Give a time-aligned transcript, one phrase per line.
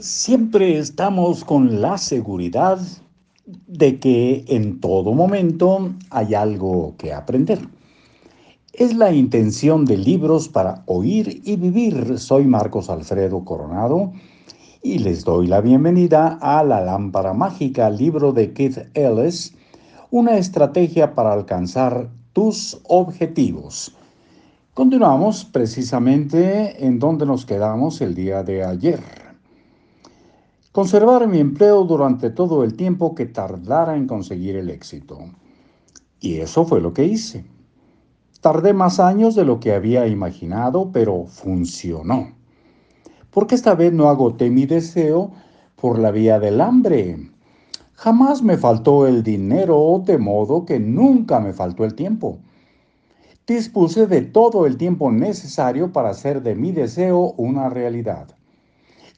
[0.00, 2.80] Siempre estamos con la seguridad
[3.66, 7.58] de que en todo momento hay algo que aprender.
[8.72, 12.18] Es la intención de Libros para Oír y Vivir.
[12.18, 14.14] Soy Marcos Alfredo Coronado
[14.82, 19.54] y les doy la bienvenida a La Lámpara Mágica, libro de Keith Ellis,
[20.10, 23.94] una estrategia para alcanzar tus objetivos.
[24.72, 29.29] Continuamos precisamente en donde nos quedamos el día de ayer.
[30.72, 35.18] Conservar mi empleo durante todo el tiempo que tardara en conseguir el éxito.
[36.20, 37.44] Y eso fue lo que hice.
[38.40, 42.36] Tardé más años de lo que había imaginado, pero funcionó.
[43.32, 45.32] Porque esta vez no agoté mi deseo
[45.74, 47.18] por la vía del hambre.
[47.94, 52.38] Jamás me faltó el dinero, de modo que nunca me faltó el tiempo.
[53.44, 58.28] Dispuse de todo el tiempo necesario para hacer de mi deseo una realidad.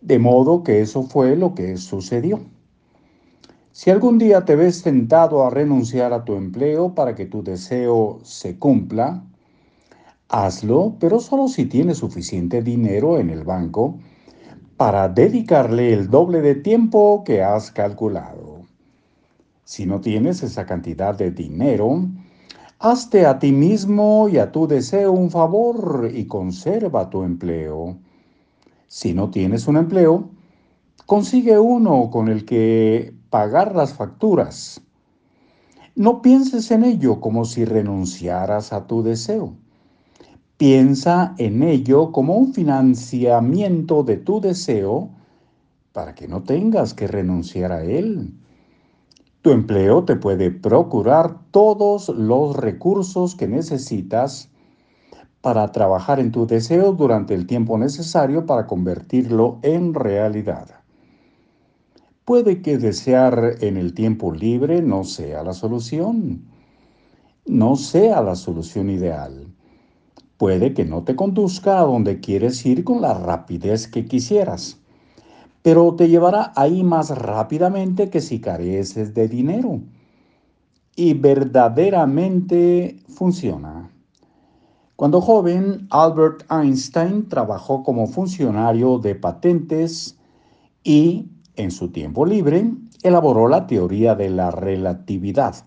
[0.00, 2.40] De modo que eso fue lo que sucedió.
[3.72, 8.18] Si algún día te ves tentado a renunciar a tu empleo para que tu deseo
[8.22, 9.22] se cumpla,
[10.28, 13.98] hazlo, pero solo si tienes suficiente dinero en el banco
[14.76, 18.62] para dedicarle el doble de tiempo que has calculado.
[19.64, 22.08] Si no tienes esa cantidad de dinero,
[22.78, 27.98] hazte a ti mismo y a tu deseo un favor y conserva tu empleo.
[28.92, 30.30] Si no tienes un empleo,
[31.06, 34.80] consigue uno con el que pagar las facturas.
[35.94, 39.54] No pienses en ello como si renunciaras a tu deseo.
[40.56, 45.10] Piensa en ello como un financiamiento de tu deseo
[45.92, 48.34] para que no tengas que renunciar a él.
[49.42, 54.49] Tu empleo te puede procurar todos los recursos que necesitas
[55.40, 60.68] para trabajar en tu deseo durante el tiempo necesario para convertirlo en realidad.
[62.24, 66.44] Puede que desear en el tiempo libre no sea la solución,
[67.46, 69.46] no sea la solución ideal.
[70.36, 74.78] Puede que no te conduzca a donde quieres ir con la rapidez que quisieras,
[75.62, 79.80] pero te llevará ahí más rápidamente que si careces de dinero.
[80.96, 83.79] Y verdaderamente funciona.
[85.00, 90.18] Cuando joven, Albert Einstein trabajó como funcionario de patentes
[90.84, 91.24] y,
[91.56, 92.70] en su tiempo libre,
[93.02, 95.64] elaboró la teoría de la relatividad.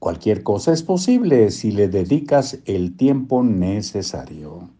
[0.00, 4.70] Cualquier cosa es posible si le dedicas el tiempo necesario.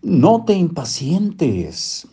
[0.00, 2.06] No te impacientes.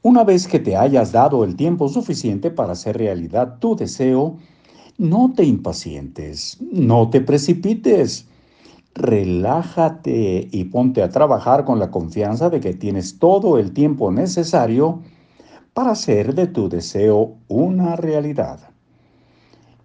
[0.00, 4.38] Una vez que te hayas dado el tiempo suficiente para hacer realidad tu deseo,
[4.96, 8.28] no te impacientes, no te precipites
[8.94, 15.00] relájate y ponte a trabajar con la confianza de que tienes todo el tiempo necesario
[15.72, 18.60] para hacer de tu deseo una realidad.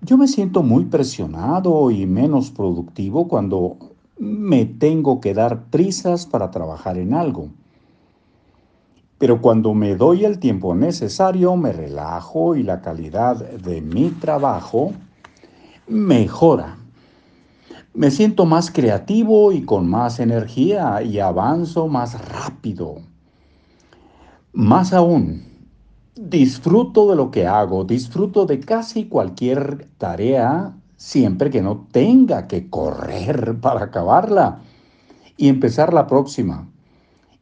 [0.02, 3.78] Yo me siento muy presionado y menos productivo cuando
[4.18, 7.50] me tengo que dar prisas para trabajar en algo.
[9.18, 14.94] Pero cuando me doy el tiempo necesario, me relajo y la calidad de mi trabajo
[15.88, 16.79] mejora.
[17.94, 22.98] Me siento más creativo y con más energía y avanzo más rápido.
[24.54, 25.44] Más aún,
[26.16, 32.70] disfruto de lo que hago, disfruto de casi cualquier tarea siempre que no tenga que
[32.70, 34.60] correr para acabarla
[35.38, 36.68] y empezar la próxima.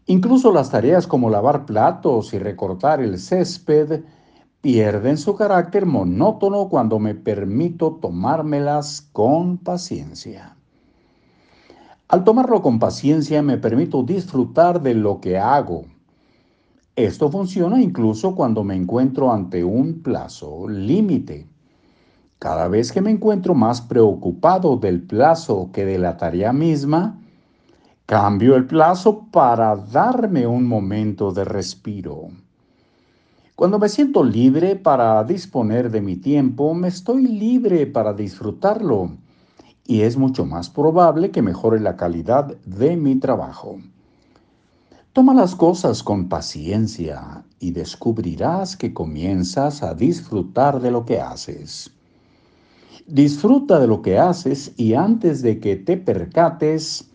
[0.05, 4.03] Incluso las tareas como lavar platos y recortar el césped
[4.67, 10.57] pierden su carácter monótono cuando me permito tomármelas con paciencia.
[12.09, 15.85] Al tomarlo con paciencia me permito disfrutar de lo que hago.
[16.97, 21.47] Esto funciona incluso cuando me encuentro ante un plazo límite.
[22.37, 27.17] Cada vez que me encuentro más preocupado del plazo que de la tarea misma,
[28.05, 32.31] cambio el plazo para darme un momento de respiro.
[33.57, 39.17] Cuando me siento libre para disponer de mi tiempo, me estoy libre para disfrutarlo
[39.83, 43.79] y es mucho más probable que mejore la calidad de mi trabajo.
[45.11, 51.89] Toma las cosas con paciencia y descubrirás que comienzas a disfrutar de lo que haces.
[53.07, 57.09] Disfruta de lo que haces y antes de que te percates,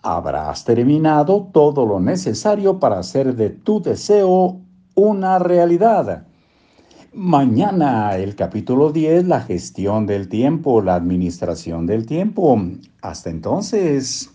[0.00, 4.60] habrás terminado todo lo necesario para hacer de tu deseo
[5.00, 6.26] una realidad.
[7.12, 12.60] Mañana el capítulo 10, la gestión del tiempo, la administración del tiempo.
[13.02, 14.30] Hasta entonces.